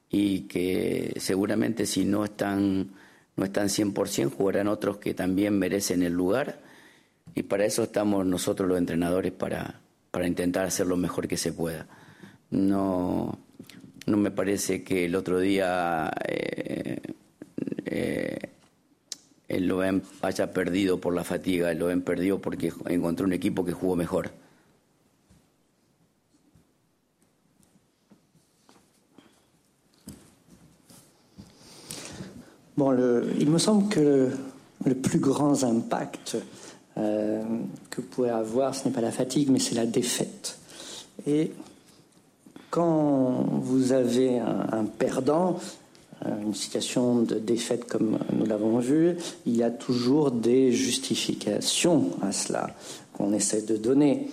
y 0.10 0.44
que 0.44 1.16
seguramente 1.18 1.86
si 1.86 2.06
no 2.06 2.24
están, 2.24 2.92
no 3.36 3.46
están 3.46 3.68
100% 3.68 4.32
jugarán 4.32 4.68
otros 4.68 4.98
que 4.98 5.14
también 5.14 5.58
merecen 5.60 6.04
el 6.04 6.14
lugar 6.14 6.60
y 7.34 7.44
para 7.44 7.66
eso 7.66 7.84
estamos 7.84 8.26
nosotros 8.26 8.70
los 8.70 8.78
entrenadores 8.78 9.32
para, 9.32 9.82
para 10.12 10.28
intentar 10.28 10.66
hacer 10.66 10.88
lo 10.88 10.98
mejor 10.98 11.28
que 11.28 11.38
se 11.38 11.52
pueda. 11.52 11.88
No, 12.50 13.38
no 14.06 14.18
me 14.18 14.32
parece 14.32 14.84
que 14.84 15.06
el 15.06 15.16
otro 15.16 15.40
día 15.40 16.14
eh, 16.28 17.02
eh, 17.86 18.50
el 19.48 20.02
haya 20.22 20.54
perdido 20.54 21.00
por 21.00 21.14
la 21.14 21.24
fatiga, 21.24 21.72
el 21.72 21.80
Loen 21.80 22.02
perdió 22.02 22.40
porque 22.40 22.72
encontró 22.88 23.26
un 23.26 23.34
equipo 23.34 23.66
que 23.66 23.74
jugó 23.74 23.96
mejor. 23.96 24.32
Bon, 32.78 32.94
il 33.40 33.50
me 33.50 33.58
semble 33.58 33.88
que 33.88 34.30
le, 34.86 34.96
plus 34.96 35.20
grand 35.20 35.64
impact 35.64 36.36
euh, 36.98 37.42
que 37.90 38.02
vous 38.02 38.08
pouvez 38.08 38.30
avoir, 38.30 38.76
ce 38.76 38.86
n'est 38.86 38.94
pas 38.94 39.00
la 39.00 39.12
fatigue, 39.12 39.50
mais 39.50 39.60
c'est 39.60 39.76
la 39.76 39.86
défaite. 39.86 40.60
Et 41.26 41.54
quand 42.72 43.46
vous 43.62 43.94
avez 43.94 44.40
un, 44.40 44.68
un 44.74 44.84
perdant, 44.84 45.58
euh, 46.26 46.42
une 46.42 46.54
situation 46.54 47.22
de 47.22 47.36
défaite 47.36 47.86
comme 47.86 48.20
nous 48.34 48.46
l'avons 48.46 48.80
vu, 48.80 49.16
il 49.46 49.56
y 49.56 49.64
a 49.64 49.72
toujours 49.72 50.32
des 50.32 50.74
justifications 50.74 52.10
à 52.22 52.34
cela 52.34 52.72
qu'on 53.14 53.32
essaie 53.32 53.62
de 53.62 53.78
donner. 53.78 54.30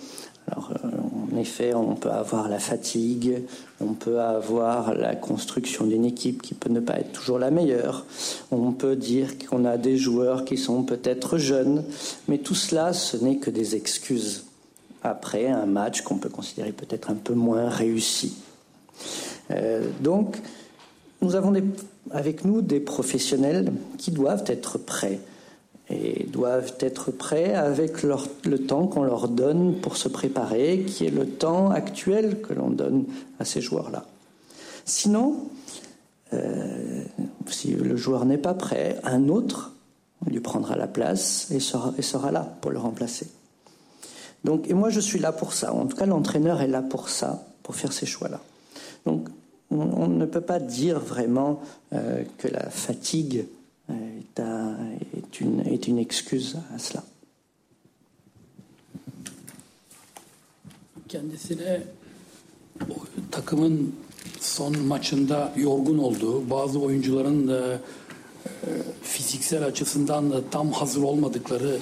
Alors, 0.47 0.71
euh, 0.83 0.89
en 1.33 1.37
effet, 1.37 1.73
on 1.73 1.95
peut 1.95 2.11
avoir 2.11 2.47
la 2.47 2.59
fatigue, 2.59 3.43
on 3.81 3.93
peut 3.93 4.21
avoir 4.21 4.93
la 4.93 5.15
construction 5.15 5.85
d'une 5.85 6.05
équipe 6.05 6.41
qui 6.41 6.53
peut 6.53 6.69
ne 6.69 6.79
pas 6.79 6.99
être 6.99 7.11
toujours 7.11 7.39
la 7.39 7.49
meilleure, 7.49 8.05
on 8.51 8.71
peut 8.71 8.95
dire 8.95 9.37
qu'on 9.37 9.65
a 9.65 9.77
des 9.77 9.97
joueurs 9.97 10.45
qui 10.45 10.57
sont 10.57 10.83
peut-être 10.83 11.37
jeunes, 11.37 11.83
mais 12.27 12.37
tout 12.37 12.55
cela, 12.55 12.93
ce 12.93 13.17
n'est 13.17 13.37
que 13.37 13.49
des 13.49 13.75
excuses 13.75 14.45
après 15.01 15.47
un 15.47 15.65
match 15.65 16.01
qu'on 16.01 16.17
peut 16.17 16.29
considérer 16.29 16.71
peut-être 16.71 17.09
un 17.09 17.15
peu 17.15 17.33
moins 17.33 17.67
réussi. 17.67 18.35
Euh, 19.51 19.87
donc, 20.01 20.37
nous 21.21 21.35
avons 21.35 21.53
avec 22.11 22.45
nous 22.45 22.61
des 22.61 22.79
professionnels 22.79 23.71
qui 23.97 24.11
doivent 24.11 24.43
être 24.47 24.77
prêts 24.77 25.19
et 25.89 26.25
doivent 26.25 26.73
être 26.79 27.11
prêts 27.11 27.53
avec 27.53 28.03
le 28.03 28.57
temps 28.59 28.87
qu'on 28.87 29.03
leur 29.03 29.27
donne 29.27 29.75
pour 29.81 29.97
se 29.97 30.07
préparer, 30.07 30.85
qui 30.87 31.05
est 31.05 31.11
le 31.11 31.27
temps 31.27 31.69
actuel 31.71 32.41
que 32.41 32.53
l'on 32.53 32.69
donne 32.69 33.05
à 33.39 33.45
ces 33.45 33.61
joueurs-là. 33.61 34.05
Sinon, 34.85 35.47
euh, 36.33 37.03
si 37.47 37.71
le 37.71 37.95
joueur 37.95 38.25
n'est 38.25 38.37
pas 38.37 38.53
prêt, 38.53 38.97
un 39.03 39.29
autre 39.29 39.73
lui 40.25 40.39
prendra 40.39 40.75
la 40.75 40.87
place 40.87 41.51
et 41.51 41.59
sera, 41.59 42.31
là 42.31 42.55
pour 42.61 42.71
le 42.71 42.79
remplacer. 42.79 43.27
Donc, 44.43 44.69
et 44.69 44.73
moi, 44.73 44.89
je 44.89 44.99
suis 44.99 45.19
là 45.19 45.31
pour 45.31 45.53
ça. 45.53 45.73
En 45.73 45.85
tout 45.85 45.97
cas, 45.97 46.05
l'entraîneur 46.05 46.61
est 46.61 46.67
là 46.67 46.81
pour 46.81 47.09
ça, 47.09 47.45
pour 47.61 47.75
faire 47.75 47.93
ces 47.93 48.05
choix-là. 48.05 48.39
Donc, 49.05 49.27
on, 49.69 50.07
ne 50.07 50.25
peut 50.25 50.41
pas 50.41 50.59
dire 50.59 50.99
vraiment 50.99 51.61
euh, 51.93 52.23
que 52.37 52.47
la 52.47 52.69
fatigue 52.69 53.45
euh, 53.89 54.97
est, 55.17 55.41
une, 55.41 55.61
est 55.61 55.87
une 55.87 55.99
excuse 55.99 56.55
à 56.75 56.77
cela. 56.77 57.03
Kendisine 61.07 61.83
takımın 63.31 63.95
son 64.39 64.79
maçında 64.79 65.53
yorgun 65.57 65.97
olduğu, 65.97 66.49
bazı 66.49 66.79
oyuncuların 66.79 67.47
da 67.47 67.73
e, 67.73 67.79
fiziksel 69.01 69.65
açısından 69.65 70.31
da 70.31 70.49
tam 70.51 70.71
hazır 70.71 71.03
olmadıkları 71.03 71.79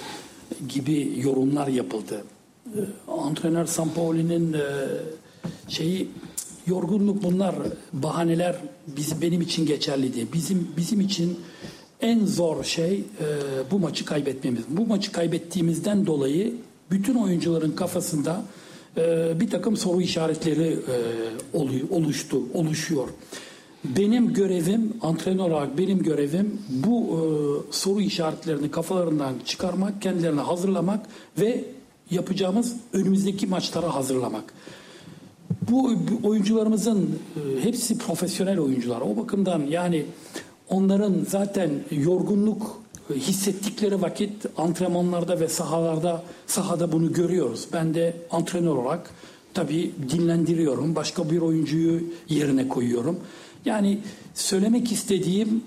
gibi 0.70 1.14
yorumlar 1.18 1.68
yapıldı. 1.68 2.24
E, 2.66 2.80
antrenör 3.12 3.66
Sampaoli'nin 3.66 4.54
e, 4.54 4.60
şeyi 5.68 6.10
yorgunluk 6.68 7.24
bunlar 7.24 7.56
bahaneler 7.94 8.56
biz, 8.88 9.22
benim 9.22 9.42
için 9.42 9.66
geçerli 9.66 10.14
değil. 10.14 10.28
Bizim 10.34 10.68
bizim 10.78 11.02
için 11.02 11.40
en 12.02 12.26
zor 12.26 12.64
şey 12.64 12.94
e, 12.94 13.26
bu 13.72 13.80
maçı 13.80 14.06
kaybetmemiz. 14.06 14.64
Bu 14.70 14.86
maçı 14.86 15.12
kaybettiğimizden 15.12 16.06
dolayı 16.06 16.54
bütün 16.92 17.16
oyuncuların 17.16 17.72
kafasında 17.72 18.46
e, 18.98 19.40
bir 19.40 19.50
takım 19.50 19.78
soru 19.78 20.02
işaretleri 20.02 20.68
e, 20.68 20.96
oluştu, 21.92 22.42
oluşuyor. 22.54 23.08
Benim 23.84 24.34
görevim, 24.34 24.94
antrenör 25.02 25.50
olarak 25.50 25.78
benim 25.78 26.04
görevim 26.04 26.62
bu 26.70 27.00
e, 27.02 27.22
soru 27.74 28.02
işaretlerini 28.02 28.72
kafalarından 28.72 29.34
çıkarmak, 29.46 30.02
kendilerine 30.02 30.42
hazırlamak 30.42 31.06
ve 31.40 31.64
yapacağımız 32.12 32.76
önümüzdeki 32.94 33.48
maçlara 33.48 33.96
hazırlamak. 33.96 34.54
Bu 35.70 35.94
oyuncularımızın 36.24 37.20
e, 37.36 37.64
hepsi 37.64 37.98
profesyonel 37.98 38.60
oyuncular. 38.60 39.02
O 39.02 39.18
bakımdan 39.18 39.60
yani 39.70 40.06
onların 40.72 41.26
zaten 41.30 41.70
yorgunluk 41.92 42.82
hissettikleri 43.16 44.02
vakit 44.02 44.46
antrenmanlarda 44.58 45.40
ve 45.40 45.48
sahalarda 45.48 46.24
sahada 46.48 46.92
bunu 46.92 47.14
görüyoruz. 47.14 47.68
Ben 47.74 47.94
de 47.94 48.18
antrenör 48.32 48.76
olarak 48.76 49.10
tabii 49.54 49.92
dinlendiriyorum. 50.10 50.96
Başka 50.96 51.32
bir 51.32 51.42
oyuncuyu 51.42 52.04
yerine 52.30 52.68
koyuyorum. 52.68 53.20
Yani 53.66 54.00
söylemek 54.34 54.92
istediğim 54.92 55.64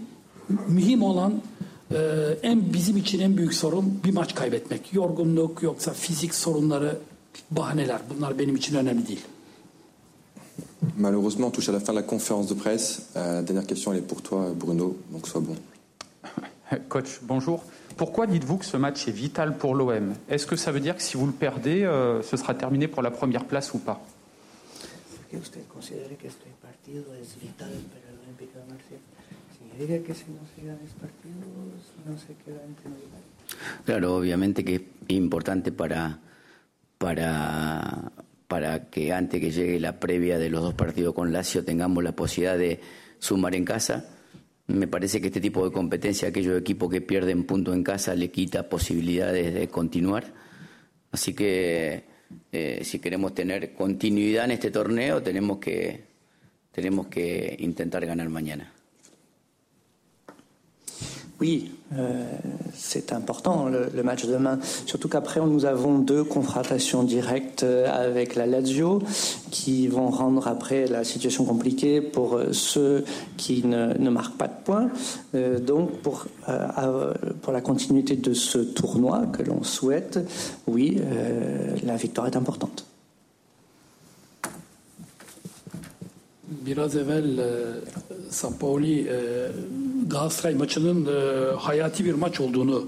mühim 0.68 1.02
olan 1.02 1.42
e, 1.90 1.98
en 2.42 2.72
bizim 2.72 2.96
için 2.96 3.20
en 3.20 3.36
büyük 3.36 3.54
sorun 3.54 4.00
bir 4.04 4.12
maç 4.12 4.34
kaybetmek. 4.34 4.94
Yorgunluk 4.94 5.62
yoksa 5.62 5.92
fizik 5.92 6.34
sorunları 6.34 6.98
bahaneler. 7.50 8.00
Bunlar 8.16 8.38
benim 8.38 8.56
için 8.56 8.76
önemli 8.76 9.08
değil. 9.08 9.24
Malheureusement, 10.96 11.48
on 11.48 11.50
touche 11.50 11.68
à 11.68 11.72
la 11.72 11.80
fin 11.80 11.92
de 11.92 11.98
la 11.98 12.02
conférence 12.02 12.46
de 12.48 12.54
presse. 12.54 13.10
Euh, 13.16 13.36
la 13.36 13.42
dernière 13.42 13.66
question, 13.66 13.92
elle 13.92 13.98
est 13.98 14.02
pour 14.02 14.22
toi, 14.22 14.52
Bruno, 14.54 14.96
donc 15.10 15.26
sois 15.28 15.40
bon. 15.40 15.56
Coach, 16.88 17.20
bonjour. 17.22 17.64
Pourquoi 17.96 18.26
dites-vous 18.26 18.56
que 18.58 18.64
ce 18.64 18.76
match 18.76 19.06
est 19.06 19.12
vital 19.12 19.56
pour 19.56 19.74
l'OM 19.74 20.14
Est-ce 20.28 20.46
que 20.46 20.56
ça 20.56 20.72
veut 20.72 20.80
dire 20.80 20.96
que 20.96 21.02
si 21.02 21.16
vous 21.16 21.26
le 21.26 21.32
perdez, 21.32 21.84
euh, 21.84 22.22
ce 22.22 22.36
sera 22.36 22.54
terminé 22.54 22.88
pour 22.88 23.02
la 23.02 23.10
première 23.10 23.44
place 23.44 23.72
ou 23.72 23.78
pas? 23.78 24.00
Claro, 33.84 34.16
obviamente 34.16 34.64
que 34.64 34.82
es 35.08 35.16
importante 35.16 35.70
para, 35.70 36.18
para 36.98 38.12
para 38.54 38.88
que 38.88 39.12
antes 39.12 39.40
que 39.40 39.50
llegue 39.50 39.80
la 39.80 39.98
previa 39.98 40.38
de 40.38 40.48
los 40.48 40.62
dos 40.62 40.74
partidos 40.74 41.12
con 41.12 41.32
Lazio 41.32 41.64
tengamos 41.64 42.04
la 42.04 42.14
posibilidad 42.14 42.56
de 42.56 42.78
sumar 43.18 43.52
en 43.56 43.64
casa. 43.64 44.08
Me 44.68 44.86
parece 44.86 45.20
que 45.20 45.26
este 45.26 45.40
tipo 45.40 45.64
de 45.64 45.72
competencia, 45.72 46.28
aquellos 46.28 46.56
equipos 46.56 46.88
que 46.88 47.00
pierden 47.00 47.46
puntos 47.46 47.74
en 47.74 47.82
casa, 47.82 48.14
le 48.14 48.30
quita 48.30 48.68
posibilidades 48.68 49.52
de 49.52 49.66
continuar. 49.66 50.32
Así 51.10 51.34
que 51.34 52.04
eh, 52.52 52.82
si 52.84 53.00
queremos 53.00 53.34
tener 53.34 53.74
continuidad 53.74 54.44
en 54.44 54.52
este 54.52 54.70
torneo, 54.70 55.20
tenemos 55.20 55.58
que, 55.58 56.04
tenemos 56.70 57.08
que 57.08 57.56
intentar 57.58 58.06
ganar 58.06 58.28
mañana. 58.28 58.72
Oui, 61.40 61.80
euh, 61.98 62.24
c'est 62.74 63.12
important 63.12 63.68
le, 63.68 64.02
match 64.02 64.24
de 64.26 64.32
demain. 64.32 64.58
Surtout 64.86 65.08
qu'après, 65.08 65.40
nous 65.40 65.64
avons 65.64 65.98
deux 65.98 66.24
confrontations 66.24 67.02
directes 67.02 67.62
euh, 67.62 67.86
avec 67.90 68.34
la 68.34 68.46
Lazio 68.46 69.02
qui 69.50 69.88
vont 69.88 70.08
rendre 70.08 70.48
après 70.48 70.86
la 70.86 71.04
situation 71.04 71.44
compliquée 71.44 72.00
pour 72.00 72.36
euh, 72.36 72.52
ceux 72.52 73.04
qui 73.36 73.64
ne, 73.66 74.10
marquent 74.10 74.36
pas 74.36 74.48
de 74.48 74.64
points. 74.64 74.90
donc, 75.66 75.90
pour, 75.98 76.26
pour 77.42 77.52
la 77.52 77.60
continuité 77.60 78.16
de 78.16 78.32
ce 78.32 78.58
tournoi 78.58 79.26
que 79.32 79.42
l'on 79.42 79.62
souhaite, 79.62 80.20
oui, 80.68 81.00
la 81.82 81.96
victoire 81.96 82.28
est 82.28 82.36
importante. 82.36 82.86
Galatasaray 90.08 90.54
maçının 90.54 91.06
e, 91.06 91.50
hayati 91.56 92.04
bir 92.04 92.14
maç 92.14 92.40
olduğunu 92.40 92.86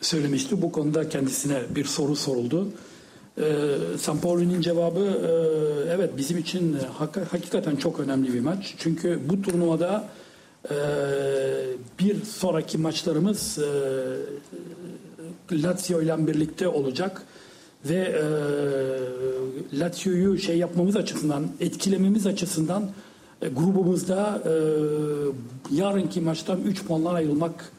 söylemişti. 0.00 0.62
Bu 0.62 0.72
konuda 0.72 1.08
kendisine 1.08 1.60
bir 1.74 1.84
soru 1.84 2.16
soruldu. 2.16 2.68
E, 3.38 3.44
Sampaoli'nin 3.98 4.60
cevabı 4.60 5.00
e, 5.00 5.30
evet 5.94 6.10
bizim 6.16 6.38
için 6.38 6.76
hak, 6.98 7.32
hakikaten 7.32 7.76
çok 7.76 8.00
önemli 8.00 8.34
bir 8.34 8.40
maç. 8.40 8.74
Çünkü 8.78 9.20
bu 9.28 9.42
turnuvada 9.42 10.08
e, 10.70 10.76
bir 11.98 12.24
sonraki 12.24 12.78
maçlarımız 12.78 13.58
e, 15.52 15.62
Lazio 15.62 16.02
ile 16.02 16.26
birlikte 16.26 16.68
olacak 16.68 17.22
ve 17.84 17.96
e, 17.96 18.24
Lazio'yu 19.78 20.38
şey 20.38 20.58
yapmamız 20.58 20.96
açısından, 20.96 21.48
etkilememiz 21.60 22.26
açısından 22.26 22.82
e, 22.82 23.09
grubumuzda 23.48 24.42
e, 24.44 24.52
yarınki 25.76 26.20
maçtan 26.20 26.60
3 26.60 26.84
puanla 26.84 27.10
ayrılmak 27.10 27.72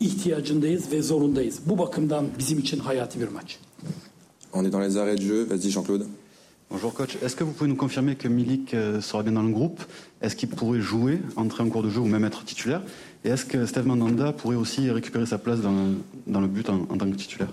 ihtiyacındayız 0.00 0.92
ve 0.92 1.02
zorundayız. 1.02 1.58
Bu 1.66 1.78
bakımdan 1.78 2.26
bizim 2.38 2.58
için 2.58 2.78
hayati 2.78 3.20
bir 3.20 3.28
maç. 3.28 3.58
On 4.52 4.64
est 4.64 4.72
dans 4.72 4.82
les 4.82 4.96
arrêts 4.96 5.18
de 5.18 5.22
jeu. 5.22 5.46
Vas-y 5.50 5.70
Jean-Claude. 5.70 6.06
Bonjour 6.70 6.94
coach. 6.94 7.16
Est-ce 7.16 7.36
que 7.36 7.44
vous 7.44 7.52
pouvez 7.52 7.68
nous 7.68 7.76
confirmer 7.76 8.16
que 8.16 8.28
Milik 8.28 8.74
euh, 8.74 9.00
sera 9.00 9.22
bien 9.22 9.32
dans 9.32 9.42
le 9.42 9.52
groupe? 9.52 9.80
Est-ce 10.22 10.36
qu'il 10.36 10.48
pourrait 10.48 10.80
jouer, 10.80 11.20
entrer 11.36 11.62
en 11.62 11.68
cours 11.68 11.82
de 11.82 11.90
jeu 11.90 12.00
ou 12.00 12.06
même 12.06 12.24
être 12.24 12.44
titulaire? 12.44 12.82
Et 13.24 13.28
est-ce 13.28 13.44
que 13.44 13.66
Steve 13.66 13.86
Mandanda 13.86 14.32
pourrait 14.32 14.56
aussi 14.56 14.90
récupérer 14.90 15.26
sa 15.26 15.38
place 15.38 15.60
dans, 15.60 15.94
dans 16.26 16.40
le 16.40 16.46
but 16.46 16.68
en, 16.68 16.86
en 16.88 16.96
tant 16.96 17.10
que 17.10 17.16
titulaire? 17.16 17.48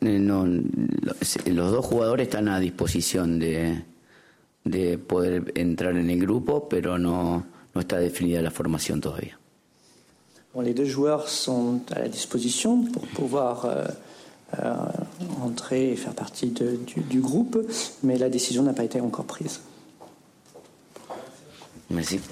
Eh, 0.00 0.18
no, 0.18 0.46
los 0.46 1.72
dos 1.72 1.84
jugadores 1.84 2.28
están 2.28 2.48
a 2.48 2.60
disposición 2.60 3.38
de, 3.38 3.82
de 4.64 4.98
poder 4.98 5.52
entrar 5.54 5.96
en 5.96 6.10
el 6.10 6.20
grupo, 6.20 6.68
pero 6.68 6.98
no, 6.98 7.44
no 7.74 7.80
está 7.80 7.98
definida 7.98 8.40
la 8.42 8.50
formación 8.50 9.00
todavía. 9.00 9.38
Bon, 10.54 10.62
les 10.62 10.74
deux 10.74 10.86
joueurs 10.86 11.28
sont 11.28 11.82
à 11.92 11.98
la 11.98 12.08
disposition 12.08 12.82
pour 12.84 13.06
pouvoir 13.08 13.66
euh, 13.66 13.84
euh, 14.58 14.74
entrer 15.42 15.92
et 15.92 15.96
faire 15.96 16.14
partie 16.14 16.48
de, 16.48 16.76
du, 16.76 17.00
du, 17.00 17.20
groupe, 17.20 17.58
mais 18.02 18.16
la 18.16 18.30
décision 18.30 18.62
n'a 18.62 18.72
pas 18.72 18.84
été 18.84 19.00
encore 19.00 19.26
prise. 19.26 19.60
Merci. 21.90 22.20